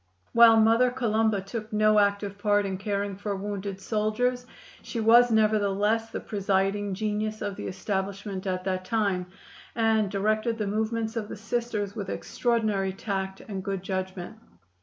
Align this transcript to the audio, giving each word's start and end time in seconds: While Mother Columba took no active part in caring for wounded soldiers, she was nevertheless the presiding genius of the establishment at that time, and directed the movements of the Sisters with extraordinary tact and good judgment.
While 0.33 0.57
Mother 0.57 0.89
Columba 0.89 1.41
took 1.41 1.71
no 1.71 1.99
active 1.99 2.39
part 2.39 2.65
in 2.65 2.79
caring 2.79 3.17
for 3.17 3.35
wounded 3.35 3.79
soldiers, 3.79 4.47
she 4.81 4.99
was 4.99 5.29
nevertheless 5.29 6.09
the 6.09 6.19
presiding 6.19 6.95
genius 6.95 7.39
of 7.39 7.55
the 7.55 7.67
establishment 7.67 8.47
at 8.47 8.63
that 8.63 8.83
time, 8.83 9.27
and 9.75 10.09
directed 10.09 10.57
the 10.57 10.65
movements 10.65 11.15
of 11.15 11.29
the 11.29 11.37
Sisters 11.37 11.95
with 11.95 12.09
extraordinary 12.09 12.93
tact 12.93 13.41
and 13.41 13.63
good 13.63 13.83
judgment. 13.83 14.39